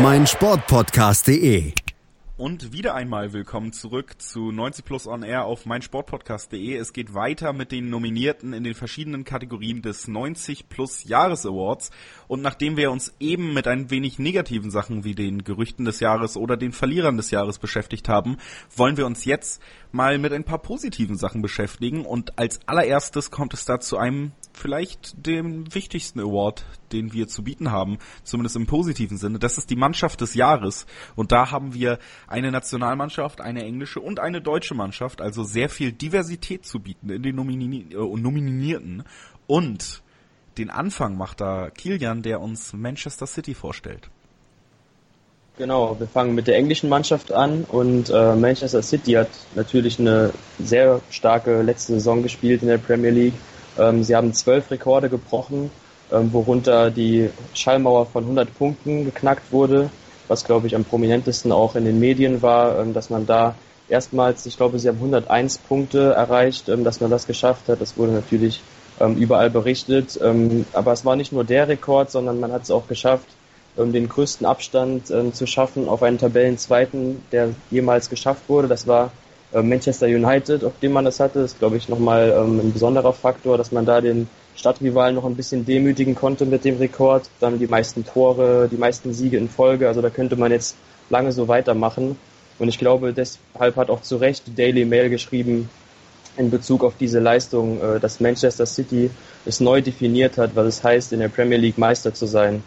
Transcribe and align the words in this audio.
meinsportpodcast.de. 0.00 1.72
Und 2.36 2.72
wieder 2.72 2.94
einmal 2.94 3.32
willkommen 3.32 3.72
zurück 3.72 4.22
zu 4.22 4.52
90 4.52 4.84
Plus 4.84 5.08
On 5.08 5.24
Air 5.24 5.44
auf 5.44 5.66
meinsportpodcast.de. 5.66 6.76
Es 6.76 6.92
geht 6.92 7.14
weiter 7.14 7.52
mit 7.52 7.72
den 7.72 7.90
Nominierten 7.90 8.52
in 8.52 8.62
den 8.62 8.74
verschiedenen 8.74 9.24
Kategorien 9.24 9.82
des 9.82 10.06
90 10.06 10.68
Plus 10.68 11.02
Jahres 11.02 11.44
Awards. 11.44 11.90
Und 12.28 12.42
nachdem 12.42 12.76
wir 12.76 12.92
uns 12.92 13.12
eben 13.18 13.54
mit 13.54 13.66
ein 13.66 13.90
wenig 13.90 14.20
negativen 14.20 14.70
Sachen 14.70 15.02
wie 15.02 15.16
den 15.16 15.42
Gerüchten 15.42 15.84
des 15.84 15.98
Jahres 15.98 16.36
oder 16.36 16.56
den 16.56 16.70
Verlierern 16.70 17.16
des 17.16 17.32
Jahres 17.32 17.58
beschäftigt 17.58 18.08
haben, 18.08 18.36
wollen 18.76 18.96
wir 18.96 19.06
uns 19.06 19.24
jetzt 19.24 19.60
mal 19.92 20.18
mit 20.18 20.32
ein 20.32 20.44
paar 20.44 20.58
positiven 20.58 21.16
Sachen 21.16 21.42
beschäftigen. 21.42 22.04
Und 22.04 22.38
als 22.38 22.60
allererstes 22.66 23.30
kommt 23.30 23.54
es 23.54 23.64
da 23.64 23.80
zu 23.80 23.96
einem 23.96 24.32
vielleicht 24.52 25.26
dem 25.26 25.72
wichtigsten 25.74 26.20
Award, 26.20 26.64
den 26.92 27.12
wir 27.12 27.28
zu 27.28 27.44
bieten 27.44 27.70
haben, 27.70 27.98
zumindest 28.24 28.56
im 28.56 28.66
positiven 28.66 29.16
Sinne. 29.16 29.38
Das 29.38 29.56
ist 29.56 29.70
die 29.70 29.76
Mannschaft 29.76 30.20
des 30.20 30.34
Jahres. 30.34 30.86
Und 31.16 31.32
da 31.32 31.50
haben 31.50 31.74
wir 31.74 31.98
eine 32.26 32.50
Nationalmannschaft, 32.50 33.40
eine 33.40 33.64
englische 33.64 34.00
und 34.00 34.20
eine 34.20 34.40
deutsche 34.40 34.74
Mannschaft, 34.74 35.20
also 35.20 35.44
sehr 35.44 35.68
viel 35.68 35.92
Diversität 35.92 36.66
zu 36.66 36.80
bieten 36.80 37.10
in 37.10 37.22
den 37.22 37.36
Nomini 37.36 37.86
äh, 37.92 37.96
Nominierten. 37.96 39.04
Und 39.46 40.02
den 40.58 40.70
Anfang 40.70 41.16
macht 41.16 41.40
da 41.40 41.70
Kilian, 41.70 42.22
der 42.22 42.40
uns 42.40 42.72
Manchester 42.72 43.26
City 43.26 43.54
vorstellt. 43.54 44.10
Genau, 45.58 45.98
wir 45.98 46.06
fangen 46.06 46.34
mit 46.36 46.46
der 46.46 46.56
englischen 46.56 46.88
Mannschaft 46.88 47.32
an 47.32 47.64
und 47.64 48.10
äh, 48.10 48.36
Manchester 48.36 48.82
City 48.82 49.12
hat 49.14 49.28
natürlich 49.56 49.98
eine 49.98 50.30
sehr 50.58 51.00
starke 51.10 51.62
letzte 51.62 51.94
Saison 51.94 52.22
gespielt 52.22 52.62
in 52.62 52.68
der 52.68 52.78
Premier 52.78 53.10
League 53.10 53.34
ähm, 53.78 54.02
sie 54.02 54.16
haben 54.16 54.34
zwölf 54.34 54.70
Rekorde 54.70 55.08
gebrochen, 55.08 55.70
ähm, 56.10 56.32
worunter 56.32 56.90
die 56.90 57.30
Schallmauer 57.54 58.06
von 58.06 58.24
100 58.24 58.52
Punkten 58.58 59.04
geknackt 59.04 59.52
wurde, 59.52 59.90
was 60.26 60.44
glaube 60.44 60.66
ich 60.66 60.74
am 60.74 60.84
prominentesten 60.84 61.52
auch 61.52 61.76
in 61.76 61.84
den 61.84 62.00
Medien 62.00 62.42
war, 62.42 62.80
ähm, 62.80 62.92
dass 62.92 63.08
man 63.08 63.26
da 63.26 63.54
erstmals, 63.88 64.44
ich 64.46 64.56
glaube, 64.56 64.78
sie 64.78 64.88
haben 64.88 64.98
101 64.98 65.58
Punkte 65.58 66.12
erreicht, 66.12 66.68
ähm, 66.68 66.82
dass 66.84 67.00
man 67.00 67.10
das 67.10 67.26
geschafft 67.26 67.68
hat. 67.68 67.80
Das 67.80 67.96
wurde 67.96 68.12
natürlich 68.12 68.60
ähm, 69.00 69.16
überall 69.16 69.48
berichtet. 69.48 70.18
Ähm, 70.22 70.66
aber 70.72 70.92
es 70.92 71.04
war 71.04 71.16
nicht 71.16 71.32
nur 71.32 71.44
der 71.44 71.68
Rekord, 71.68 72.10
sondern 72.10 72.40
man 72.40 72.52
hat 72.52 72.64
es 72.64 72.70
auch 72.70 72.88
geschafft, 72.88 73.28
den 73.78 74.08
größten 74.08 74.46
Abstand 74.46 75.06
zu 75.06 75.46
schaffen 75.46 75.88
auf 75.88 76.02
einen 76.02 76.18
Tabellenzweiten, 76.18 77.22
der 77.32 77.50
jemals 77.70 78.10
geschafft 78.10 78.42
wurde. 78.48 78.68
Das 78.68 78.86
war 78.86 79.12
äh, 79.52 79.62
Manchester 79.62 80.06
United, 80.06 80.64
auf 80.64 80.78
dem 80.80 80.92
man 80.92 81.04
das 81.04 81.20
hatte, 81.20 81.40
ist, 81.40 81.58
glaube 81.58 81.76
ich, 81.76 81.88
nochmal 81.88 82.34
ähm, 82.36 82.60
ein 82.60 82.72
besonderer 82.72 83.12
Faktor, 83.12 83.56
dass 83.56 83.72
man 83.72 83.86
da 83.86 84.00
den 84.00 84.28
Stadtrivalen 84.56 85.14
noch 85.14 85.24
ein 85.24 85.36
bisschen 85.36 85.64
demütigen 85.64 86.14
konnte 86.14 86.44
mit 86.44 86.64
dem 86.64 86.76
Rekord. 86.78 87.30
Dann 87.40 87.58
die 87.58 87.66
meisten 87.66 88.04
Tore, 88.04 88.68
die 88.70 88.76
meisten 88.76 89.14
Siege 89.14 89.38
in 89.38 89.48
Folge. 89.48 89.88
Also 89.88 90.02
da 90.02 90.10
könnte 90.10 90.36
man 90.36 90.52
jetzt 90.52 90.76
lange 91.10 91.32
so 91.32 91.48
weitermachen. 91.48 92.16
Und 92.58 92.68
ich 92.68 92.78
glaube, 92.78 93.12
deshalb 93.12 93.76
hat 93.76 93.88
auch 93.88 94.02
zu 94.02 94.16
Recht 94.16 94.46
die 94.46 94.54
Daily 94.54 94.84
Mail 94.84 95.08
geschrieben, 95.10 95.70
in 96.36 96.50
Bezug 96.50 96.84
auf 96.84 96.94
diese 96.98 97.18
Leistung, 97.18 97.80
äh, 97.80 98.00
dass 98.00 98.20
Manchester 98.20 98.66
City 98.66 99.10
es 99.46 99.60
neu 99.60 99.80
definiert 99.80 100.38
hat, 100.38 100.54
was 100.54 100.66
es 100.66 100.84
heißt, 100.84 101.12
in 101.12 101.20
der 101.20 101.28
Premier 101.28 101.58
League 101.58 101.78
Meister 101.78 102.12
zu 102.12 102.26
sein. 102.26 102.62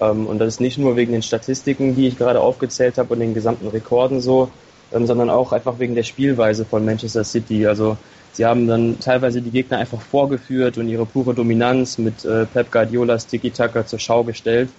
Ähm, 0.00 0.26
und 0.26 0.38
das 0.38 0.54
ist 0.54 0.60
nicht 0.60 0.78
nur 0.78 0.96
wegen 0.96 1.12
den 1.12 1.22
Statistiken, 1.22 1.94
die 1.94 2.08
ich 2.08 2.18
gerade 2.18 2.40
aufgezählt 2.40 2.98
habe 2.98 3.14
und 3.14 3.20
den 3.20 3.34
gesamten 3.34 3.68
Rekorden 3.68 4.20
so, 4.20 4.50
ähm, 4.92 5.06
sondern 5.06 5.30
auch 5.30 5.52
einfach 5.52 5.78
wegen 5.78 5.94
der 5.94 6.02
Spielweise 6.02 6.64
von 6.64 6.84
Manchester 6.84 7.24
City. 7.24 7.66
Also 7.66 7.96
sie 8.32 8.46
haben 8.46 8.66
dann 8.66 8.98
teilweise 9.00 9.42
die 9.42 9.50
Gegner 9.50 9.78
einfach 9.78 10.00
vorgeführt 10.00 10.78
und 10.78 10.88
ihre 10.88 11.06
pure 11.06 11.34
Dominanz 11.34 11.98
mit 11.98 12.24
äh, 12.24 12.46
Pep 12.46 12.70
Guardiolas 12.70 13.26
Tiki-Taka 13.26 13.86
zur 13.86 13.98
Schau 13.98 14.24
gestellt. 14.24 14.70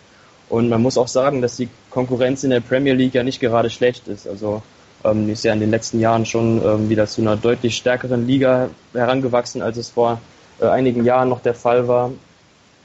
Und 0.49 0.69
man 0.69 0.81
muss 0.81 0.97
auch 0.97 1.07
sagen, 1.07 1.41
dass 1.41 1.57
die 1.57 1.69
Konkurrenz 1.91 2.43
in 2.43 2.49
der 2.49 2.61
Premier 2.61 2.93
League 2.93 3.13
ja 3.13 3.23
nicht 3.23 3.39
gerade 3.39 3.69
schlecht 3.69 4.07
ist. 4.07 4.27
Also 4.27 4.63
ähm, 5.03 5.29
ist 5.29 5.43
ja 5.43 5.53
in 5.53 5.59
den 5.59 5.69
letzten 5.69 5.99
Jahren 5.99 6.25
schon 6.25 6.89
wieder 6.89 7.05
zu 7.05 7.21
einer 7.21 7.37
deutlich 7.37 7.75
stärkeren 7.75 8.25
Liga 8.25 8.69
herangewachsen, 8.93 9.61
als 9.61 9.77
es 9.77 9.89
vor 9.89 10.19
äh, 10.59 10.65
einigen 10.65 11.05
Jahren 11.05 11.29
noch 11.29 11.41
der 11.41 11.53
Fall 11.53 11.87
war. 11.87 12.11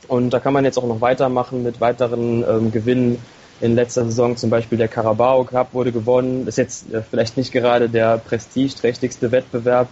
Und 0.09 0.31
da 0.31 0.41
kann 0.41 0.53
man 0.53 0.65
jetzt 0.65 0.79
auch 0.79 0.87
noch 0.87 1.01
weitermachen 1.01 1.63
mit 1.63 1.81
weiteren 1.81 2.45
ähm, 2.49 2.73
Gewinnen 2.73 3.19
in 3.61 3.75
letzter 3.75 4.05
Saison 4.05 4.37
zum 4.37 4.51
Beispiel 4.51 4.79
der 4.79 4.89
Carabao 4.89 5.45
Cup 5.45 5.75
wurde 5.75 5.93
gewonnen. 5.93 6.47
Ist 6.47 6.59
jetzt 6.59 6.93
äh, 6.93 7.03
vielleicht 7.03 7.37
nicht 7.37 7.53
gerade 7.53 7.89
der 7.89 8.19
prestigeträchtigste 8.19 9.33
Wettbewerb, 9.33 9.89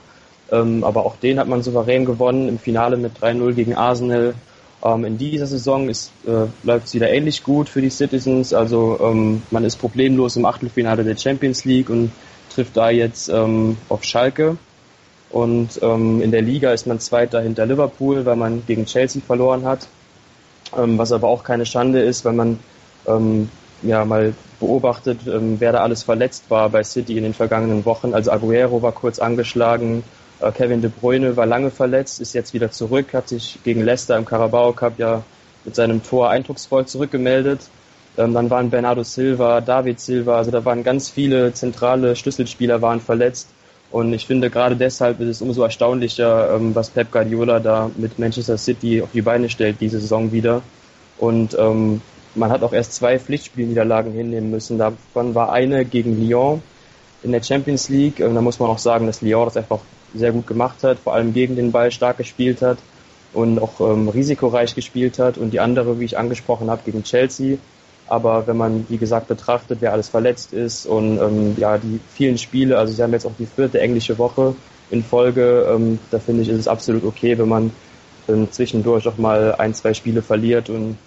ähm, 0.50 0.84
aber 0.84 1.06
auch 1.06 1.16
den 1.16 1.38
hat 1.38 1.48
man 1.48 1.62
souverän 1.62 2.04
gewonnen 2.04 2.48
im 2.48 2.58
Finale 2.58 2.96
mit 2.96 3.18
3-0 3.18 3.52
gegen 3.54 3.74
Arsenal. 3.74 4.34
Ähm, 4.84 5.04
in 5.04 5.16
dieser 5.16 5.46
Saison 5.46 5.88
ist, 5.88 6.10
äh, 6.26 6.46
läuft 6.64 6.86
es 6.86 6.94
wieder 6.94 7.10
ähnlich 7.10 7.44
gut 7.44 7.68
für 7.68 7.80
die 7.80 7.90
Citizens. 7.90 8.52
Also 8.52 8.98
ähm, 9.00 9.42
man 9.50 9.64
ist 9.64 9.76
problemlos 9.76 10.36
im 10.36 10.44
Achtelfinale 10.44 11.04
der 11.04 11.16
Champions 11.16 11.64
League 11.64 11.88
und 11.88 12.10
trifft 12.52 12.76
da 12.76 12.90
jetzt 12.90 13.28
ähm, 13.28 13.76
auf 13.88 14.04
Schalke. 14.04 14.56
Und 15.30 15.80
ähm, 15.80 16.20
in 16.20 16.30
der 16.30 16.42
Liga 16.42 16.72
ist 16.72 16.86
man 16.86 17.00
Zweiter 17.00 17.40
hinter 17.40 17.64
Liverpool, 17.64 18.26
weil 18.26 18.36
man 18.36 18.64
gegen 18.66 18.84
Chelsea 18.84 19.22
verloren 19.24 19.64
hat. 19.64 19.88
Ähm, 20.76 20.98
was 20.98 21.12
aber 21.12 21.28
auch 21.28 21.44
keine 21.44 21.66
Schande 21.66 22.00
ist, 22.02 22.24
weil 22.24 22.32
man 22.32 22.58
ähm, 23.06 23.50
ja 23.82 24.04
mal 24.04 24.34
beobachtet, 24.60 25.20
ähm, 25.26 25.56
wer 25.58 25.72
da 25.72 25.82
alles 25.82 26.02
verletzt 26.04 26.44
war 26.48 26.70
bei 26.70 26.82
City 26.82 27.16
in 27.16 27.24
den 27.24 27.34
vergangenen 27.34 27.84
Wochen. 27.84 28.14
Also 28.14 28.30
Aguero 28.30 28.80
war 28.82 28.92
kurz 28.92 29.18
angeschlagen, 29.18 30.04
äh, 30.40 30.50
Kevin 30.52 30.80
De 30.80 30.90
Bruyne 30.90 31.36
war 31.36 31.46
lange 31.46 31.70
verletzt, 31.70 32.20
ist 32.20 32.32
jetzt 32.32 32.54
wieder 32.54 32.70
zurück, 32.70 33.12
hat 33.12 33.28
sich 33.28 33.58
gegen 33.64 33.82
Leicester 33.82 34.16
im 34.16 34.24
Carabao 34.24 34.72
Cup 34.72 34.98
ja 34.98 35.22
mit 35.64 35.74
seinem 35.74 36.02
Tor 36.02 36.30
eindrucksvoll 36.30 36.86
zurückgemeldet. 36.86 37.60
Ähm, 38.16 38.34
dann 38.34 38.50
waren 38.50 38.70
Bernardo 38.70 39.02
Silva, 39.02 39.60
David 39.60 40.00
Silva, 40.00 40.36
also 40.36 40.50
da 40.50 40.64
waren 40.64 40.84
ganz 40.84 41.08
viele 41.08 41.52
zentrale 41.54 42.16
Schlüsselspieler 42.16 42.82
waren 42.82 43.00
verletzt. 43.00 43.48
Und 43.92 44.12
ich 44.14 44.26
finde 44.26 44.48
gerade 44.48 44.74
deshalb 44.74 45.20
ist 45.20 45.28
es 45.28 45.42
umso 45.42 45.62
erstaunlicher, 45.62 46.56
ähm, 46.56 46.74
was 46.74 46.88
Pep 46.88 47.12
Guardiola 47.12 47.60
da 47.60 47.90
mit 47.96 48.18
Manchester 48.18 48.56
City 48.56 49.02
auf 49.02 49.10
die 49.12 49.20
Beine 49.20 49.50
stellt 49.50 49.80
diese 49.80 50.00
Saison 50.00 50.32
wieder. 50.32 50.62
Und 51.18 51.54
ähm, 51.58 52.00
man 52.34 52.50
hat 52.50 52.62
auch 52.62 52.72
erst 52.72 52.94
zwei 52.94 53.18
Pflichtspielniederlagen 53.18 54.12
hinnehmen 54.12 54.50
müssen. 54.50 54.78
Davon 54.78 55.34
war 55.34 55.52
eine 55.52 55.84
gegen 55.84 56.18
Lyon 56.26 56.62
in 57.22 57.32
der 57.32 57.42
Champions 57.42 57.90
League. 57.90 58.20
Und 58.20 58.34
da 58.34 58.40
muss 58.40 58.58
man 58.58 58.70
auch 58.70 58.78
sagen, 58.78 59.06
dass 59.06 59.20
Lyon 59.20 59.44
das 59.44 59.58
einfach 59.58 59.80
sehr 60.14 60.32
gut 60.32 60.46
gemacht 60.46 60.82
hat, 60.82 60.98
vor 60.98 61.12
allem 61.14 61.34
gegen 61.34 61.56
den 61.56 61.70
Ball 61.70 61.90
stark 61.90 62.16
gespielt 62.16 62.62
hat 62.62 62.78
und 63.34 63.58
auch 63.58 63.80
ähm, 63.80 64.08
risikoreich 64.08 64.74
gespielt 64.74 65.18
hat. 65.18 65.36
Und 65.36 65.50
die 65.50 65.60
andere, 65.60 66.00
wie 66.00 66.06
ich 66.06 66.16
angesprochen 66.16 66.70
habe, 66.70 66.80
gegen 66.84 67.02
Chelsea. 67.02 67.58
Aber 68.12 68.46
wenn 68.46 68.58
man, 68.58 68.84
wie 68.90 68.98
gesagt, 68.98 69.28
betrachtet, 69.28 69.78
wer 69.80 69.94
alles 69.94 70.10
verletzt 70.10 70.52
ist 70.52 70.84
und 70.84 71.18
ähm, 71.18 71.56
ja, 71.56 71.78
die 71.78 71.98
vielen 72.14 72.36
Spiele, 72.36 72.76
also 72.76 72.92
sie 72.92 73.02
haben 73.02 73.14
jetzt 73.14 73.24
auch 73.24 73.32
die 73.38 73.46
vierte 73.46 73.80
englische 73.80 74.18
Woche 74.18 74.54
in 74.90 75.02
Folge, 75.02 75.66
ähm, 75.66 75.98
da 76.10 76.18
finde 76.18 76.42
ich, 76.42 76.50
ist 76.50 76.58
es 76.58 76.68
absolut 76.68 77.06
okay, 77.06 77.38
wenn 77.38 77.48
man 77.48 77.70
ähm, 78.28 78.52
zwischendurch 78.52 79.08
auch 79.08 79.16
mal 79.16 79.54
ein, 79.54 79.72
zwei 79.72 79.94
Spiele 79.94 80.20
verliert 80.20 80.68
und 80.68 80.98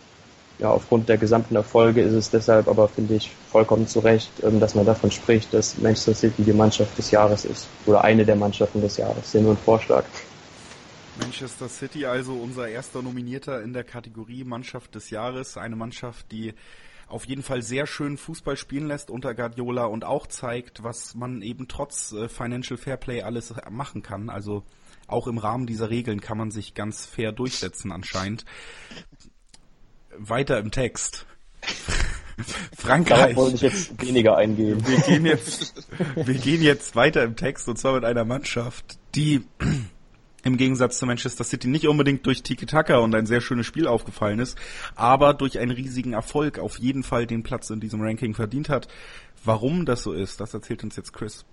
ja, 0.57 0.71
aufgrund 0.71 1.07
der 1.07 1.19
gesamten 1.19 1.55
Erfolge 1.55 2.01
ist 2.01 2.13
es 2.13 2.31
deshalb 2.31 2.67
aber, 2.67 2.87
finde 2.87 3.13
ich, 3.13 3.29
vollkommen 3.51 3.87
zu 3.87 3.99
Recht, 3.99 4.31
ähm, 4.41 4.59
dass 4.59 4.73
man 4.73 4.87
davon 4.87 5.11
spricht, 5.11 5.53
dass 5.53 5.77
Manchester 5.77 6.15
City 6.15 6.41
die 6.41 6.53
Mannschaft 6.53 6.97
des 6.97 7.11
Jahres 7.11 7.45
ist. 7.45 7.67
Oder 7.85 8.03
eine 8.03 8.25
der 8.25 8.35
Mannschaften 8.35 8.81
des 8.81 8.97
Jahres. 8.97 9.31
Wir 9.31 9.41
einen 9.41 9.57
Vorschlag. 9.57 10.05
Manchester 11.21 11.69
City 11.69 12.07
also 12.07 12.33
unser 12.33 12.67
erster 12.67 13.03
Nominierter 13.03 13.61
in 13.61 13.73
der 13.73 13.83
Kategorie 13.83 14.43
Mannschaft 14.43 14.95
des 14.95 15.11
Jahres. 15.11 15.55
Eine 15.55 15.75
Mannschaft, 15.75 16.31
die 16.31 16.55
auf 17.07 17.25
jeden 17.25 17.43
Fall 17.43 17.61
sehr 17.61 17.87
schön 17.87 18.17
Fußball 18.17 18.57
spielen 18.57 18.87
lässt 18.87 19.09
unter 19.09 19.33
Guardiola 19.33 19.85
und 19.85 20.03
auch 20.03 20.27
zeigt, 20.27 20.83
was 20.83 21.15
man 21.15 21.41
eben 21.41 21.67
trotz 21.67 22.11
äh, 22.11 22.27
Financial 22.27 22.77
Fairplay 22.77 23.21
alles 23.21 23.53
machen 23.69 24.01
kann. 24.01 24.29
Also 24.29 24.63
auch 25.07 25.27
im 25.27 25.37
Rahmen 25.37 25.67
dieser 25.67 25.89
Regeln 25.89 26.19
kann 26.19 26.37
man 26.37 26.51
sich 26.51 26.73
ganz 26.73 27.05
fair 27.05 27.31
durchsetzen 27.31 27.91
anscheinend 27.91 28.45
weiter 30.17 30.59
im 30.59 30.71
Text. 30.71 31.25
Frankreich. 32.77 33.19
Darauf 33.19 33.35
wollte 33.35 33.55
ich 33.55 33.61
jetzt 33.61 34.01
weniger 34.01 34.35
eingehen. 34.35 34.85
Wir 34.85 34.99
gehen 34.99 35.25
jetzt, 35.25 35.87
wir 36.15 36.33
gehen 36.33 36.61
jetzt 36.61 36.95
weiter 36.95 37.23
im 37.23 37.35
Text 37.35 37.69
und 37.69 37.77
zwar 37.77 37.93
mit 37.93 38.03
einer 38.03 38.25
Mannschaft, 38.25 38.97
die 39.15 39.45
im 40.45 40.57
Gegensatz 40.57 40.99
zu 40.99 41.05
Manchester 41.07 41.43
City 41.43 41.67
nicht 41.67 41.87
unbedingt 41.87 42.25
durch 42.25 42.43
Tiki-Taka 42.43 42.97
und 42.97 43.13
ein 43.15 43.25
sehr 43.25 43.41
schönes 43.41 43.65
Spiel 43.65 43.87
aufgefallen 43.87 44.39
ist, 44.39 44.57
aber 44.95 45.33
durch 45.33 45.57
einen 45.59 45.71
riesigen 45.71 46.13
Erfolg 46.13 46.59
auf 46.59 46.77
jeden 46.77 47.03
Fall 47.03 47.25
den 47.25 47.43
Platz 47.43 47.71
in 47.71 47.79
diesem 47.79 48.01
Ranking 48.01 48.35
verdient 48.35 48.69
hat. 48.69 48.87
Warum 49.43 49.85
das 49.85 50.03
so 50.03 50.13
ist, 50.13 50.39
das 50.39 50.53
erzählt 50.53 50.83
uns 50.83 50.95
jetzt 50.95 51.13
Chris. 51.13 51.45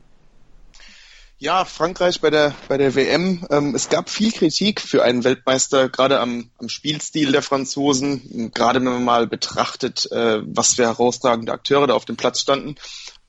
Ja, 1.38 1.64
Frankreich 1.64 2.20
bei 2.20 2.30
der 2.30 2.54
bei 2.68 2.76
der 2.76 2.94
WM. 2.94 3.44
Ähm, 3.50 3.74
es 3.74 3.88
gab 3.88 4.10
viel 4.10 4.30
Kritik 4.30 4.80
für 4.80 5.02
einen 5.02 5.24
Weltmeister, 5.24 5.88
gerade 5.88 6.20
am, 6.20 6.50
am 6.58 6.68
Spielstil 6.68 7.32
der 7.32 7.42
Franzosen. 7.42 8.52
Gerade 8.54 8.78
wenn 8.78 8.92
man 8.92 9.04
mal 9.04 9.26
betrachtet, 9.26 10.06
äh, 10.12 10.40
was 10.44 10.74
für 10.74 10.84
herausragende 10.84 11.50
Akteure 11.50 11.88
da 11.88 11.94
auf 11.94 12.04
dem 12.04 12.16
Platz 12.16 12.40
standen. 12.40 12.76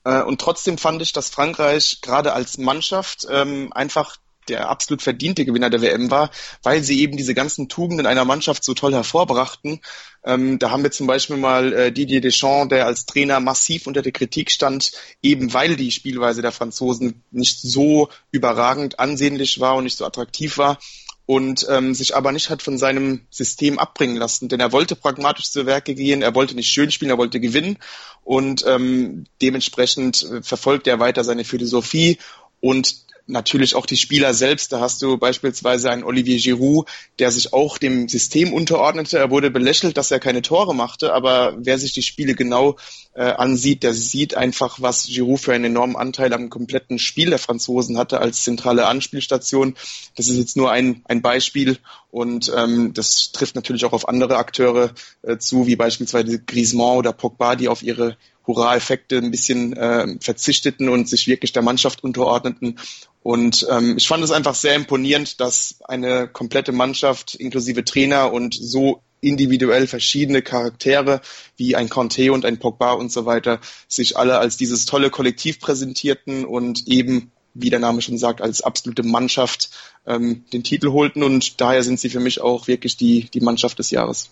Äh, 0.03 0.21
und 0.21 0.41
trotzdem 0.41 0.77
fand 0.77 1.01
ich, 1.01 1.13
dass 1.13 1.29
Frankreich 1.29 1.99
gerade 2.01 2.33
als 2.33 2.57
Mannschaft 2.57 3.25
ähm, 3.31 3.71
einfach 3.73 4.17
der 4.49 4.69
absolut 4.69 5.01
verdiente 5.01 5.45
Gewinner 5.45 5.69
der 5.69 5.81
WM 5.81 6.11
war, 6.11 6.31
weil 6.61 6.83
sie 6.83 6.99
eben 6.99 7.17
diese 7.17 7.33
ganzen 7.33 7.69
Tugenden 7.69 8.05
einer 8.05 8.25
Mannschaft 8.25 8.63
so 8.63 8.73
toll 8.73 8.93
hervorbrachten. 8.93 9.81
Ähm, 10.25 10.59
da 10.59 10.71
haben 10.71 10.83
wir 10.83 10.91
zum 10.91 11.07
Beispiel 11.07 11.37
mal 11.37 11.73
äh, 11.73 11.91
Didier 11.91 12.21
Deschamps, 12.21 12.69
der 12.69 12.85
als 12.85 13.05
Trainer 13.05 13.39
massiv 13.39 13.87
unter 13.87 14.01
der 14.01 14.11
Kritik 14.11 14.51
stand, 14.51 14.91
eben 15.21 15.53
weil 15.53 15.75
die 15.75 15.91
Spielweise 15.91 16.41
der 16.41 16.51
Franzosen 16.51 17.23
nicht 17.31 17.59
so 17.61 18.09
überragend 18.31 18.99
ansehnlich 18.99 19.59
war 19.59 19.75
und 19.75 19.83
nicht 19.83 19.97
so 19.97 20.05
attraktiv 20.05 20.57
war 20.57 20.77
und 21.25 21.65
ähm, 21.69 21.93
sich 21.93 22.15
aber 22.15 22.31
nicht 22.31 22.49
hat 22.49 22.61
von 22.61 22.77
seinem 22.77 23.21
System 23.29 23.79
abbringen 23.79 24.17
lassen, 24.17 24.49
denn 24.49 24.59
er 24.59 24.71
wollte 24.71 24.95
pragmatisch 24.95 25.49
zu 25.51 25.65
Werke 25.65 25.95
gehen, 25.95 26.21
er 26.21 26.35
wollte 26.35 26.55
nicht 26.55 26.69
schön 26.69 26.91
spielen, 26.91 27.11
er 27.11 27.17
wollte 27.17 27.39
gewinnen 27.39 27.77
und 28.23 28.65
ähm, 28.67 29.25
dementsprechend 29.41 30.23
äh, 30.23 30.43
verfolgt 30.43 30.87
er 30.87 30.99
weiter 30.99 31.23
seine 31.23 31.45
Philosophie 31.45 32.17
und 32.59 33.05
natürlich 33.25 33.75
auch 33.75 33.85
die 33.85 33.97
Spieler 33.97 34.33
selbst. 34.33 34.71
Da 34.73 34.79
hast 34.79 35.01
du 35.01 35.17
beispielsweise 35.17 35.89
einen 35.89 36.03
Olivier 36.03 36.37
Giroud, 36.37 36.87
der 37.19 37.31
sich 37.31 37.53
auch 37.53 37.77
dem 37.77 38.09
System 38.09 38.53
unterordnete. 38.53 39.17
Er 39.17 39.31
wurde 39.31 39.49
belächelt, 39.49 39.97
dass 39.97 40.11
er 40.11 40.19
keine 40.19 40.41
Tore 40.41 40.75
machte, 40.75 41.13
aber 41.13 41.55
wer 41.57 41.77
sich 41.79 41.93
die 41.93 42.01
Spiele 42.01 42.35
genau 42.35 42.77
äh, 43.15 43.23
ansieht, 43.23 43.83
der 43.83 43.93
sieht 43.93 44.35
einfach, 44.35 44.81
was 44.81 45.05
Giroud 45.05 45.39
für 45.39 45.53
einen 45.53 45.65
enormen 45.65 45.95
Anteil 45.95 46.33
am 46.33 46.49
kompletten 46.49 46.99
Spiel 46.99 47.29
der 47.29 47.39
Franzosen 47.39 47.97
hatte 47.97 48.19
als 48.19 48.43
zentrale 48.43 48.87
Anspielstation. 48.87 49.75
Das 50.15 50.27
ist 50.27 50.37
jetzt 50.37 50.57
nur 50.57 50.71
ein, 50.71 51.03
ein 51.05 51.21
Beispiel 51.21 51.77
und 52.11 52.51
ähm, 52.55 52.93
das 52.93 53.31
trifft 53.31 53.55
natürlich 53.55 53.85
auch 53.85 53.93
auf 53.93 54.07
andere 54.07 54.37
Akteure 54.37 54.91
äh, 55.21 55.37
zu, 55.37 55.67
wie 55.67 55.75
beispielsweise 55.75 56.39
Griezmann 56.39 56.97
oder 56.97 57.13
Pogba, 57.13 57.55
die 57.55 57.69
auf 57.69 57.83
ihre 57.83 58.17
Hurra-Effekte 58.45 59.17
ein 59.17 59.31
bisschen 59.31 59.73
äh, 59.73 60.15
verzichteten 60.19 60.89
und 60.89 61.07
sich 61.07 61.27
wirklich 61.27 61.53
der 61.53 61.61
Mannschaft 61.61 62.03
unterordneten. 62.03 62.79
Und 63.21 63.65
ähm, 63.69 63.95
ich 63.97 64.07
fand 64.07 64.23
es 64.23 64.31
einfach 64.31 64.55
sehr 64.55 64.75
imponierend, 64.75 65.39
dass 65.39 65.77
eine 65.85 66.27
komplette 66.27 66.73
Mannschaft 66.73 67.35
inklusive 67.35 67.85
Trainer 67.85 68.33
und 68.33 68.53
so 68.53 69.01
individuell 69.21 69.87
verschiedene 69.87 70.41
Charaktere 70.41 71.21
wie 71.55 71.75
ein 71.75 71.89
Conte 71.89 72.33
und 72.33 72.45
ein 72.45 72.59
Pogba 72.59 72.91
und 72.91 73.11
so 73.11 73.25
weiter 73.25 73.61
sich 73.87 74.17
alle 74.17 74.37
als 74.37 74.57
dieses 74.57 74.85
tolle 74.85 75.09
Kollektiv 75.09 75.59
präsentierten 75.59 76.43
und 76.43 76.87
eben, 76.87 77.31
wie 77.53 77.69
der 77.69 77.79
Name 77.79 78.01
schon 78.01 78.17
sagt, 78.17 78.41
als 78.41 78.61
absolute 78.61 79.03
Mannschaft 79.03 79.69
ähm, 80.05 80.43
den 80.51 80.63
Titel 80.63 80.91
holten. 80.91 81.23
Und 81.23 81.61
daher 81.61 81.83
sind 81.83 81.99
sie 81.99 82.09
für 82.09 82.19
mich 82.19 82.41
auch 82.41 82.67
wirklich 82.67 82.97
die, 82.97 83.29
die 83.33 83.41
Mannschaft 83.41 83.79
des 83.79 83.91
Jahres. 83.91 84.31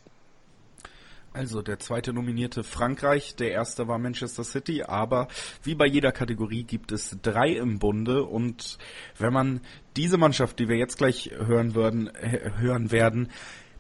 Also 1.34 1.62
der 1.62 1.80
zweite 1.80 2.12
nominierte 2.12 2.62
Frankreich, 2.62 3.36
der 3.38 3.52
erste 3.52 3.88
war 3.88 3.98
Manchester 3.98 4.44
City, 4.44 4.84
aber 4.84 5.30
wie 5.64 5.76
bei 5.76 5.86
jeder 5.86 6.12
Kategorie 6.12 6.64
gibt 6.64 6.92
es 6.92 7.18
drei 7.22 7.52
im 7.52 7.80
Bunde 7.80 8.24
und 8.24 8.78
wenn 9.18 9.32
man 9.32 9.62
diese 9.96 10.18
Mannschaft, 10.18 10.60
die 10.60 10.68
wir 10.68 10.76
jetzt 10.76 10.98
gleich 10.98 11.32
hören 11.34 11.74
würden, 11.74 12.12
hören 12.60 12.92
werden, 12.92 13.30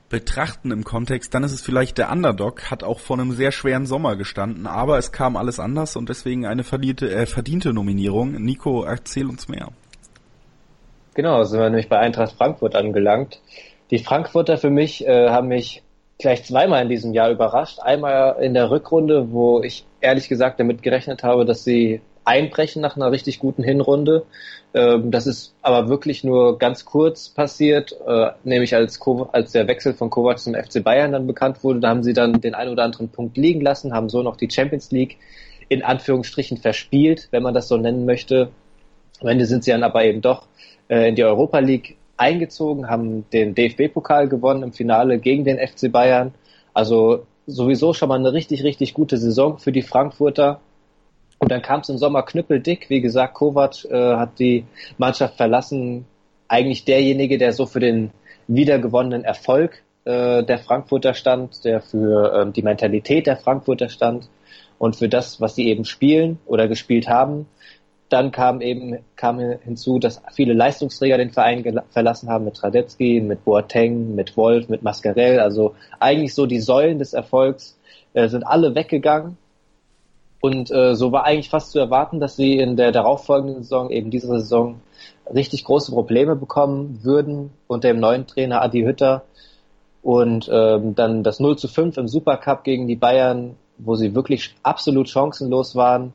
betrachten 0.07 0.71
im 0.71 0.86
Kontext, 0.86 1.33
dann 1.33 1.44
ist 1.44 1.51
es 1.51 1.62
vielleicht 1.62 1.98
der 1.98 2.09
Underdog, 2.09 2.71
hat 2.71 2.86
auch 2.86 3.00
vor 3.00 3.19
einem 3.19 3.33
sehr 3.33 3.51
schweren 3.51 3.86
Sommer 3.86 4.15
gestanden, 4.15 4.65
aber 4.65 4.97
es 4.97 5.12
kam 5.12 5.36
alles 5.36 5.59
anders 5.59 5.97
und 5.97 6.07
deswegen 6.07 6.45
eine 6.45 6.63
verdiente, 6.63 7.09
äh, 7.12 7.25
verdiente 7.25 7.74
Nominierung. 7.74 8.31
Nico, 8.31 8.83
erzähl 8.83 9.27
uns 9.27 9.50
mehr. 9.50 9.69
Genau, 11.15 11.44
sind 11.44 11.59
wir 11.59 11.69
nämlich 11.69 11.89
bei 11.89 11.97
Eintracht 11.97 12.33
Frankfurt 12.38 12.75
angelangt. 12.75 13.42
Die 13.89 14.00
Frankfurter 14.00 14.57
für 14.57 14.69
mich 14.69 15.06
äh, 15.06 15.30
haben 15.30 15.50
mich 15.50 15.83
gleich 16.21 16.44
zweimal 16.44 16.83
in 16.83 16.89
diesem 16.89 17.13
Jahr 17.13 17.29
überrascht. 17.29 17.79
Einmal 17.79 18.41
in 18.41 18.53
der 18.53 18.71
Rückrunde, 18.71 19.31
wo 19.31 19.62
ich 19.62 19.85
ehrlich 20.00 20.29
gesagt 20.29 20.59
damit 20.59 20.83
gerechnet 20.83 21.23
habe, 21.23 21.45
dass 21.45 21.63
sie 21.63 22.01
einbrechen 22.23 22.81
nach 22.81 22.95
einer 22.95 23.12
richtig 23.12 23.39
guten 23.39 23.63
Hinrunde. 23.63 24.25
Ähm, 24.73 25.12
das 25.12 25.27
ist 25.27 25.53
aber 25.62 25.89
wirklich 25.89 26.23
nur 26.23 26.57
ganz 26.57 26.85
kurz 26.85 27.29
passiert, 27.29 27.95
äh, 28.07 28.31
nämlich 28.44 28.75
als, 28.75 29.00
als 29.31 29.51
der 29.51 29.68
Wechsel 29.68 29.94
von 29.94 30.09
Kovac 30.09 30.39
zum 30.39 30.53
FC 30.53 30.83
Bayern 30.83 31.12
dann 31.12 31.27
bekannt 31.27 31.63
wurde. 31.63 31.79
Da 31.79 31.89
haben 31.89 32.03
sie 32.03 32.13
dann 32.13 32.39
den 32.39 32.56
einen 32.56 32.71
oder 32.71 32.83
anderen 32.83 33.09
Punkt 33.09 33.38
liegen 33.38 33.62
lassen, 33.62 33.94
haben 33.94 34.09
so 34.09 34.21
noch 34.21 34.38
die 34.38 34.50
Champions 34.50 34.91
League 34.91 35.18
in 35.68 35.83
Anführungsstrichen 35.83 36.57
verspielt, 36.57 37.27
wenn 37.31 37.44
man 37.44 37.53
das 37.53 37.68
so 37.68 37.77
nennen 37.77 38.06
möchte. 38.06 38.50
Am 39.21 39.27
Ende 39.27 39.45
sind 39.45 39.63
sie 39.63 39.71
dann 39.71 39.83
aber 39.83 40.03
eben 40.03 40.21
doch 40.21 40.47
äh, 40.89 41.09
in 41.09 41.15
die 41.15 41.23
Europa 41.23 41.59
League 41.59 41.97
eingezogen, 42.17 42.89
haben 42.89 43.29
den 43.31 43.55
DFB-Pokal 43.55 44.27
gewonnen 44.27 44.63
im 44.63 44.73
Finale 44.73 45.19
gegen 45.19 45.43
den 45.43 45.57
FC 45.57 45.91
Bayern. 45.91 46.33
Also 46.73 47.25
sowieso 47.47 47.93
schon 47.93 48.09
mal 48.09 48.19
eine 48.19 48.33
richtig, 48.33 48.63
richtig 48.63 48.93
gute 48.93 49.17
Saison 49.17 49.57
für 49.57 49.71
die 49.71 49.81
Frankfurter. 49.81 50.61
Und 51.39 51.51
dann 51.51 51.61
kam 51.61 51.79
es 51.79 51.89
im 51.89 51.97
Sommer 51.97 52.23
knüppeldick. 52.23 52.89
Wie 52.89 53.01
gesagt, 53.01 53.33
Kovac 53.33 53.85
äh, 53.85 54.15
hat 54.15 54.39
die 54.39 54.65
Mannschaft 54.97 55.37
verlassen. 55.37 56.05
Eigentlich 56.47 56.85
derjenige, 56.85 57.37
der 57.37 57.53
so 57.53 57.65
für 57.65 57.79
den 57.79 58.11
wiedergewonnenen 58.47 59.23
Erfolg 59.23 59.83
äh, 60.05 60.43
der 60.43 60.59
Frankfurter 60.59 61.13
stand, 61.13 61.63
der 61.63 61.81
für 61.81 62.33
ähm, 62.33 62.53
die 62.53 62.61
Mentalität 62.61 63.27
der 63.27 63.37
Frankfurter 63.37 63.89
stand 63.89 64.29
und 64.77 64.95
für 64.95 65.09
das, 65.09 65.39
was 65.39 65.55
sie 65.55 65.67
eben 65.67 65.85
spielen 65.85 66.39
oder 66.45 66.67
gespielt 66.67 67.07
haben. 67.07 67.47
Dann 68.11 68.31
kam 68.31 68.59
eben 68.59 68.99
kam 69.15 69.39
hinzu, 69.39 69.97
dass 69.97 70.21
viele 70.33 70.51
Leistungsträger 70.51 71.17
den 71.17 71.31
Verein 71.31 71.81
verlassen 71.91 72.29
haben 72.29 72.43
mit 72.43 72.61
Radetzky, 72.61 73.21
mit 73.21 73.45
Boateng, 73.45 74.15
mit 74.15 74.35
Wolf, 74.35 74.67
mit 74.67 74.83
Mascarell. 74.83 75.39
Also 75.39 75.75
eigentlich 75.97 76.35
so 76.35 76.45
die 76.45 76.59
Säulen 76.59 76.99
des 76.99 77.13
Erfolgs 77.13 77.79
äh, 78.13 78.27
sind 78.27 78.43
alle 78.43 78.75
weggegangen. 78.75 79.37
Und 80.41 80.71
äh, 80.71 80.93
so 80.93 81.13
war 81.13 81.23
eigentlich 81.23 81.49
fast 81.49 81.71
zu 81.71 81.79
erwarten, 81.79 82.19
dass 82.19 82.35
sie 82.35 82.57
in 82.57 82.75
der 82.75 82.91
darauffolgenden 82.91 83.63
Saison, 83.63 83.89
eben 83.91 84.11
diese 84.11 84.27
Saison, 84.27 84.81
richtig 85.33 85.63
große 85.63 85.93
Probleme 85.93 86.35
bekommen 86.35 86.99
würden 87.03 87.51
unter 87.67 87.87
dem 87.87 88.01
neuen 88.01 88.27
Trainer 88.27 88.61
Adi 88.61 88.81
Hütter. 88.81 89.23
Und 90.01 90.49
ähm, 90.51 90.95
dann 90.95 91.23
das 91.23 91.39
0 91.39 91.57
zu 91.57 91.69
5 91.69 91.95
im 91.95 92.09
Supercup 92.09 92.65
gegen 92.65 92.89
die 92.89 92.97
Bayern, 92.97 93.55
wo 93.77 93.95
sie 93.95 94.13
wirklich 94.15 94.53
absolut 94.63 95.07
chancenlos 95.07 95.77
waren 95.77 96.13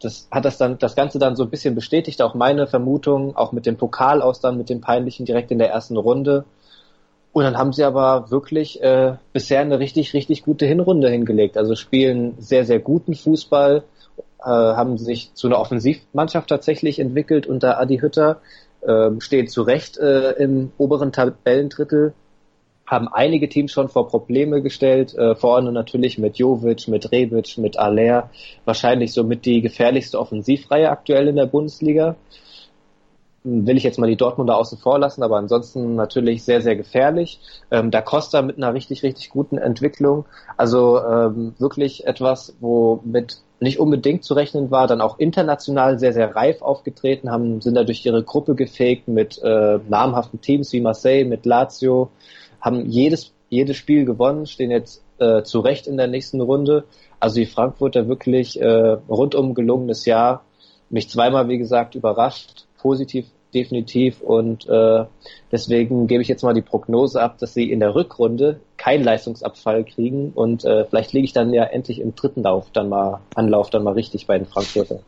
das 0.00 0.28
hat 0.30 0.44
das 0.44 0.58
dann, 0.58 0.78
das 0.78 0.94
Ganze 0.94 1.18
dann 1.18 1.36
so 1.36 1.44
ein 1.44 1.50
bisschen 1.50 1.74
bestätigt, 1.74 2.20
auch 2.22 2.34
meine 2.34 2.66
Vermutung, 2.66 3.36
auch 3.36 3.52
mit 3.52 3.66
dem 3.66 3.76
Pokal 3.76 4.22
aus 4.22 4.40
dann, 4.40 4.58
mit 4.58 4.68
dem 4.68 4.80
Peinlichen 4.80 5.24
direkt 5.26 5.50
in 5.50 5.58
der 5.58 5.70
ersten 5.70 5.96
Runde. 5.96 6.44
Und 7.32 7.44
dann 7.44 7.58
haben 7.58 7.72
sie 7.72 7.84
aber 7.84 8.30
wirklich 8.30 8.82
äh, 8.82 9.14
bisher 9.32 9.60
eine 9.60 9.78
richtig, 9.78 10.14
richtig 10.14 10.42
gute 10.42 10.66
Hinrunde 10.66 11.10
hingelegt. 11.10 11.58
Also 11.58 11.74
spielen 11.74 12.34
sehr, 12.38 12.64
sehr 12.64 12.78
guten 12.78 13.14
Fußball, 13.14 13.84
äh, 14.40 14.44
haben 14.44 14.96
sich 14.96 15.34
zu 15.34 15.46
einer 15.46 15.58
Offensivmannschaft 15.58 16.48
tatsächlich 16.48 16.98
entwickelt 16.98 17.46
unter 17.46 17.78
Adi 17.78 17.98
Hütter, 17.98 18.40
äh, 18.80 19.10
stehen 19.18 19.48
zu 19.48 19.62
Recht 19.62 19.98
äh, 19.98 20.32
im 20.32 20.72
oberen 20.78 21.12
Tabellendrittel 21.12 22.14
haben 22.86 23.08
einige 23.08 23.48
Teams 23.48 23.72
schon 23.72 23.88
vor 23.88 24.08
Probleme 24.08 24.62
gestellt, 24.62 25.14
äh, 25.14 25.34
vorne 25.34 25.72
natürlich 25.72 26.18
mit 26.18 26.38
Jovic, 26.38 26.88
mit 26.88 27.10
Rebic, 27.10 27.58
mit 27.58 27.78
Aller, 27.78 28.30
wahrscheinlich 28.64 29.12
somit 29.12 29.44
die 29.44 29.60
gefährlichste 29.60 30.18
Offensivreihe 30.18 30.90
aktuell 30.90 31.28
in 31.28 31.36
der 31.36 31.46
Bundesliga. 31.46 32.16
Will 33.42 33.76
ich 33.76 33.84
jetzt 33.84 33.98
mal 33.98 34.08
die 34.08 34.16
Dortmunder 34.16 34.56
außen 34.56 34.78
vor 34.78 34.98
lassen, 34.98 35.22
aber 35.22 35.36
ansonsten 35.36 35.94
natürlich 35.94 36.42
sehr, 36.42 36.62
sehr 36.62 36.74
gefährlich. 36.74 37.38
Ähm, 37.70 37.92
da 37.92 38.02
Costa 38.02 38.42
mit 38.42 38.56
einer 38.56 38.74
richtig, 38.74 39.04
richtig 39.04 39.30
guten 39.30 39.56
Entwicklung. 39.56 40.24
Also 40.56 41.00
ähm, 41.00 41.54
wirklich 41.58 42.06
etwas, 42.06 42.56
wo 42.60 43.00
mit 43.04 43.38
nicht 43.60 43.78
unbedingt 43.78 44.24
zu 44.24 44.34
rechnen 44.34 44.70
war, 44.70 44.86
dann 44.86 45.00
auch 45.00 45.18
international 45.18 45.98
sehr, 45.98 46.12
sehr 46.12 46.34
reif 46.34 46.60
aufgetreten, 46.60 47.30
haben, 47.30 47.60
sind 47.60 47.74
da 47.74 47.84
durch 47.84 48.04
ihre 48.04 48.22
Gruppe 48.22 48.54
gefegt 48.54 49.08
mit 49.08 49.40
äh, 49.42 49.78
namhaften 49.88 50.40
Teams 50.40 50.72
wie 50.72 50.80
Marseille, 50.80 51.24
mit 51.24 51.46
Lazio, 51.46 52.10
haben 52.66 52.84
jedes, 52.84 53.32
jedes 53.48 53.76
Spiel 53.76 54.04
gewonnen, 54.04 54.44
stehen 54.46 54.72
jetzt 54.72 55.04
äh, 55.18 55.42
zu 55.42 55.60
Recht 55.60 55.86
in 55.86 55.96
der 55.96 56.08
nächsten 56.08 56.40
Runde. 56.40 56.84
Also 57.20 57.36
die 57.36 57.46
Frankfurter 57.46 58.08
wirklich 58.08 58.60
äh, 58.60 58.98
rundum 59.08 59.54
gelungenes 59.54 60.04
Jahr. 60.04 60.44
Mich 60.90 61.08
zweimal, 61.08 61.48
wie 61.48 61.58
gesagt, 61.58 61.94
überrascht, 61.94 62.66
positiv 62.78 63.26
definitiv 63.54 64.20
und 64.20 64.68
äh, 64.68 65.04
deswegen 65.50 66.08
gebe 66.08 66.20
ich 66.20 66.28
jetzt 66.28 66.42
mal 66.42 66.52
die 66.52 66.62
Prognose 66.62 67.22
ab, 67.22 67.38
dass 67.38 67.54
sie 67.54 67.70
in 67.70 67.80
der 67.80 67.94
Rückrunde 67.94 68.60
keinen 68.76 69.04
Leistungsabfall 69.04 69.84
kriegen 69.84 70.32
und 70.34 70.64
äh, 70.64 70.84
vielleicht 70.84 71.12
liege 71.12 71.24
ich 71.24 71.32
dann 71.32 71.54
ja 71.54 71.64
endlich 71.64 72.00
im 72.00 72.14
dritten 72.14 72.42
Lauf 72.42 72.70
dann 72.72 72.88
mal 72.88 73.20
Anlauf 73.34 73.70
dann 73.70 73.84
mal 73.84 73.94
richtig 73.94 74.26
bei 74.26 74.36
den 74.36 74.46
Frankfurter. 74.46 75.00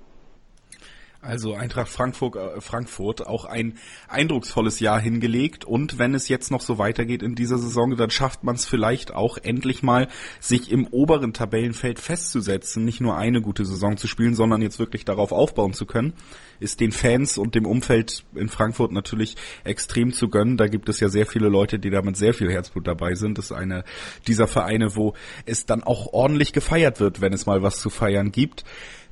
Also 1.21 1.55
Eintracht 1.55 1.89
Frankfurt, 1.89 2.37
äh, 2.37 2.61
Frankfurt 2.61 3.27
auch 3.27 3.45
ein 3.45 3.75
eindrucksvolles 4.07 4.79
Jahr 4.79 5.01
hingelegt 5.01 5.65
und 5.65 5.99
wenn 5.99 6.15
es 6.15 6.29
jetzt 6.29 6.53
noch 6.53 6.61
so 6.61 6.79
weitergeht 6.79 7.25
in 7.25 7.35
dieser 7.35 7.59
Saison, 7.59 7.97
dann 7.97 8.11
schafft 8.11 8.45
man 8.45 8.55
es 8.55 8.65
vielleicht 8.65 9.13
auch 9.13 9.37
endlich 9.37 9.83
mal, 9.83 10.07
sich 10.39 10.71
im 10.71 10.87
oberen 10.87 11.33
Tabellenfeld 11.33 11.99
festzusetzen, 11.99 12.85
nicht 12.85 13.01
nur 13.01 13.17
eine 13.17 13.43
gute 13.43 13.65
Saison 13.65 13.97
zu 13.97 14.07
spielen, 14.07 14.37
sondern 14.37 14.63
jetzt 14.63 14.79
wirklich 14.79 15.05
darauf 15.05 15.33
aufbauen 15.33 15.73
zu 15.73 15.87
können. 15.87 16.13
Ist 16.61 16.79
den 16.79 16.93
Fans 16.93 17.37
und 17.37 17.57
dem 17.57 17.67
Umfeld 17.67 18.25
in 18.37 18.49
Frankfurt 18.49 18.93
natürlich 18.93 19.35
extrem 19.65 20.13
zu 20.13 20.29
gönnen. 20.29 20.57
Da 20.57 20.69
gibt 20.69 20.89
es 20.89 21.01
ja 21.01 21.09
sehr 21.09 21.27
viele 21.27 21.49
Leute, 21.49 21.81
die 21.81 21.91
damit 21.91 22.17
sehr 22.17 22.35
viel 22.35 22.51
Herzblut 22.51 22.87
dabei 22.87 23.15
sind. 23.15 23.39
Das 23.39 23.47
ist 23.47 23.53
einer 23.53 23.83
dieser 24.29 24.47
Vereine, 24.47 24.95
wo 24.95 25.15
es 25.47 25.67
dann 25.67 25.83
auch 25.83 26.13
ordentlich 26.13 26.53
gefeiert 26.53 27.01
wird, 27.01 27.21
wenn 27.21 27.33
es 27.33 27.47
mal 27.47 27.63
was 27.63 27.81
zu 27.81 27.91
feiern 27.91 28.31
gibt. 28.31 28.65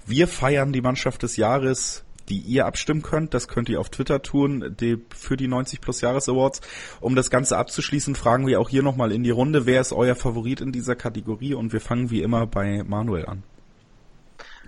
Wir 0.07 0.29
feiern 0.29 0.73
die 0.73 0.81
Mannschaft 0.81 1.23
des 1.23 1.37
Jahres 1.37 2.07
die 2.29 2.39
ihr 2.39 2.67
abstimmen 2.67 3.03
könnt. 3.03 3.35
Das 3.35 3.49
könnt 3.49 3.69
ihr 3.69 3.81
auf 3.81 3.91
Twitter 3.91 4.23
tun 4.23 4.77
die, 4.81 4.99
für 5.15 5.37
die 5.37 5.49
90 5.49 5.81
Plus 5.81 6.01
Jahres 6.01 6.29
Awards. 6.29 6.61
Um 7.01 7.15
das 7.15 7.31
Ganze 7.31 7.57
abzuschließen, 7.57 8.15
fragen 8.15 8.47
wir 8.47 8.61
auch 8.61 8.69
hier 8.69 8.83
nochmal 8.83 9.13
in 9.13 9.23
die 9.23 9.31
Runde, 9.31 9.67
wer 9.67 9.81
ist 9.81 9.93
euer 9.93 10.15
Favorit 10.15 10.61
in 10.61 10.73
dieser 10.73 10.97
Kategorie? 10.97 11.55
Und 11.55 11.73
wir 11.73 11.81
fangen 11.81 12.11
wie 12.11 12.23
immer 12.23 12.47
bei 12.47 12.83
Manuel 12.85 13.27
an. 13.27 13.43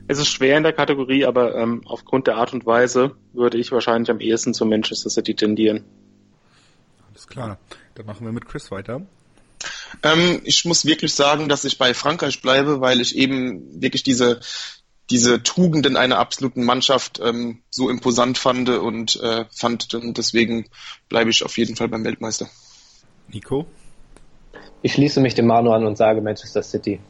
Es 0.07 0.19
ist 0.19 0.29
schwer 0.29 0.57
in 0.57 0.63
der 0.63 0.73
Kategorie, 0.73 1.25
aber 1.25 1.57
ähm, 1.57 1.83
aufgrund 1.85 2.29
der 2.29 2.37
Art 2.37 2.53
und 2.53 2.65
Weise 2.65 3.17
würde 3.33 3.59
ich 3.59 3.73
wahrscheinlich 3.73 4.11
am 4.11 4.21
ehesten 4.21 4.55
zu 4.55 4.65
Manchester 4.65 5.11
City 5.11 5.35
tendieren. 5.35 5.85
Alles 7.11 7.27
klar. 7.27 7.59
Dann 7.97 8.07
machen 8.07 8.25
wir 8.25 8.33
mit 8.33 8.47
Chris 8.47 8.71
weiter. 8.71 9.03
Ähm, 10.05 10.41
ich 10.45 10.65
muss 10.65 10.85
wirklich 10.85 11.15
sagen, 11.15 11.49
dass 11.49 11.65
ich 11.65 11.79
bei 11.79 11.95
Frankreich 11.95 12.41
bleibe, 12.41 12.81
weil 12.81 13.01
ich 13.01 13.17
eben 13.17 13.83
wirklich 13.83 14.05
diese 14.05 14.41
diese 15.11 15.43
Tugenden 15.43 15.97
einer 15.97 16.19
absoluten 16.19 16.65
Mannschaft 16.65 17.21
ähm, 17.25 17.61
so 17.71 17.89
imposant 17.89 18.39
fand 18.39 18.69
und 18.69 19.17
äh, 19.23 19.45
fand 19.51 19.95
und 19.95 20.19
deswegen 20.19 20.67
bleibe 21.09 21.31
ich 21.31 21.45
auf 21.45 21.57
jeden 21.57 21.77
Fall 21.77 21.89
beim 21.89 22.05
Weltmeister. 22.05 22.49
Nico? 23.29 23.67
Ich 24.83 24.93
schließe 24.93 25.21
mich 25.21 25.35
dem 25.35 25.47
Manu 25.47 25.73
an 25.73 25.85
und 25.85 25.97
sage 25.97 26.21
Manchester 26.21 26.63
City. 26.63 27.01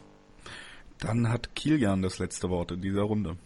Dann 1.01 1.31
hat 1.31 1.55
Kilian 1.55 2.03
das 2.03 2.19
letzte 2.19 2.49
Wort 2.51 2.73
in 2.73 2.83
dieser 2.83 3.03
Runde. 3.03 3.37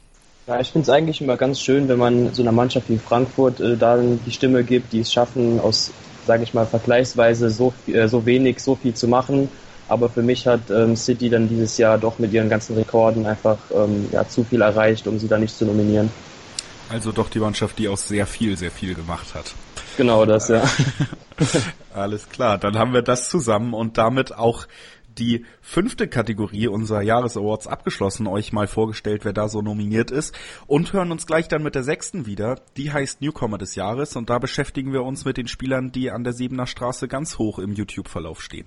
Ja, 0.46 0.60
ich 0.60 0.70
finde 0.70 0.84
es 0.84 0.90
eigentlich 0.90 1.20
immer 1.20 1.36
ganz 1.36 1.60
schön, 1.60 1.88
wenn 1.88 1.98
man 1.98 2.34
so 2.34 2.42
einer 2.42 2.52
Mannschaft 2.52 2.88
wie 2.88 2.98
Frankfurt 2.98 3.60
äh, 3.60 3.76
da 3.76 3.96
die 3.98 4.30
Stimme 4.30 4.64
gibt, 4.64 4.92
die 4.92 5.00
es 5.00 5.12
schaffen, 5.12 5.60
aus, 5.60 5.92
sage 6.26 6.42
ich 6.42 6.52
mal, 6.52 6.66
vergleichsweise 6.66 7.50
so, 7.50 7.72
äh, 7.86 8.08
so 8.08 8.26
wenig, 8.26 8.60
so 8.60 8.74
viel 8.74 8.94
zu 8.94 9.08
machen 9.08 9.48
aber 9.88 10.08
für 10.08 10.22
mich 10.22 10.46
hat 10.46 10.70
ähm, 10.70 10.96
City 10.96 11.30
dann 11.30 11.48
dieses 11.48 11.76
Jahr 11.78 11.98
doch 11.98 12.18
mit 12.18 12.32
ihren 12.32 12.48
ganzen 12.48 12.76
Rekorden 12.76 13.26
einfach 13.26 13.58
ähm, 13.74 14.08
ja, 14.12 14.26
zu 14.28 14.44
viel 14.44 14.62
erreicht, 14.62 15.06
um 15.06 15.18
sie 15.18 15.28
da 15.28 15.38
nicht 15.38 15.56
zu 15.56 15.64
nominieren. 15.64 16.10
Also 16.88 17.12
doch 17.12 17.30
die 17.30 17.38
Mannschaft, 17.38 17.78
die 17.78 17.88
aus 17.88 18.08
sehr 18.08 18.26
viel, 18.26 18.56
sehr 18.56 18.70
viel 18.70 18.94
gemacht 18.94 19.34
hat. 19.34 19.54
Genau 19.96 20.24
das, 20.24 20.48
ja. 20.48 20.62
Alles 21.94 22.28
klar, 22.28 22.58
dann 22.58 22.78
haben 22.78 22.92
wir 22.92 23.02
das 23.02 23.28
zusammen 23.28 23.74
und 23.74 23.98
damit 23.98 24.34
auch 24.34 24.66
die 25.18 25.44
fünfte 25.60 26.08
Kategorie 26.08 26.68
unserer 26.68 27.02
Jahresawards 27.02 27.66
abgeschlossen, 27.66 28.26
euch 28.26 28.52
mal 28.52 28.66
vorgestellt, 28.66 29.24
wer 29.24 29.32
da 29.32 29.48
so 29.48 29.60
nominiert 29.60 30.10
ist 30.10 30.34
und 30.66 30.92
hören 30.92 31.12
uns 31.12 31.26
gleich 31.26 31.48
dann 31.48 31.62
mit 31.62 31.74
der 31.74 31.82
sechsten 31.82 32.26
wieder. 32.26 32.60
Die 32.76 32.92
heißt 32.92 33.20
Newcomer 33.20 33.58
des 33.58 33.74
Jahres 33.74 34.16
und 34.16 34.30
da 34.30 34.38
beschäftigen 34.38 34.92
wir 34.92 35.02
uns 35.02 35.24
mit 35.24 35.36
den 35.36 35.48
Spielern, 35.48 35.92
die 35.92 36.10
an 36.10 36.24
der 36.24 36.32
Siebener 36.32 36.66
Straße 36.66 37.08
ganz 37.08 37.38
hoch 37.38 37.58
im 37.58 37.72
YouTube-Verlauf 37.72 38.40
stehen. 38.40 38.66